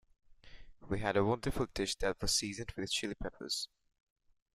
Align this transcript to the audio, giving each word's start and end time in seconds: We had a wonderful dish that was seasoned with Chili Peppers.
We 0.89 0.99
had 1.01 1.15
a 1.15 1.23
wonderful 1.23 1.67
dish 1.67 1.93
that 1.97 2.19
was 2.19 2.33
seasoned 2.33 2.73
with 2.75 2.89
Chili 2.91 3.13
Peppers. 3.13 3.67